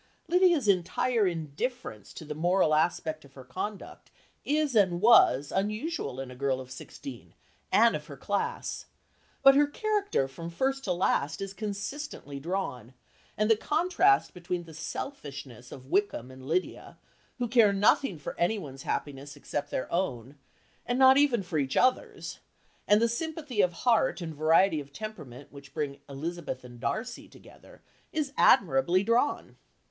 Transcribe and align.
Lydia's 0.27 0.67
entire 0.67 1.27
indifference 1.27 2.11
to 2.11 2.25
the 2.25 2.33
moral 2.33 2.73
aspect 2.73 3.23
of 3.23 3.35
her 3.35 3.43
conduct 3.43 4.09
is 4.43 4.75
and 4.75 4.99
was 4.99 5.51
unusual 5.51 6.19
in 6.19 6.31
a 6.31 6.35
girl 6.35 6.59
of 6.59 6.71
sixteen 6.71 7.35
and 7.71 7.95
of 7.95 8.07
her 8.07 8.17
class, 8.17 8.87
but 9.43 9.53
her 9.53 9.67
character 9.67 10.27
from 10.27 10.49
first 10.49 10.83
to 10.85 10.91
last 10.91 11.39
is 11.39 11.53
consistently 11.53 12.39
drawn, 12.39 12.95
and 13.37 13.47
the 13.47 13.55
contrast 13.55 14.33
between 14.33 14.63
the 14.63 14.73
selfishness 14.73 15.71
of 15.71 15.85
Wickham 15.85 16.31
and 16.31 16.47
Lydia, 16.47 16.97
who 17.37 17.47
care 17.47 17.71
nothing 17.71 18.17
for 18.17 18.35
any 18.39 18.57
one's 18.57 18.81
happiness 18.81 19.35
except 19.35 19.69
their 19.69 19.85
own, 19.93 20.35
and 20.83 20.97
not 20.97 21.19
even 21.19 21.43
for 21.43 21.59
each 21.59 21.77
other's, 21.77 22.39
and 22.87 22.99
the 22.99 23.07
sympathy 23.07 23.61
of 23.61 23.71
heart 23.73 24.19
and 24.19 24.33
variety 24.33 24.79
of 24.79 24.91
temperament 24.91 25.51
which 25.51 25.75
bring 25.75 25.99
Elizabeth 26.09 26.63
and 26.63 26.79
Darcy 26.79 27.27
together 27.29 27.83
is 28.11 28.33
admirably 28.35 29.03
drawn. 29.03 29.57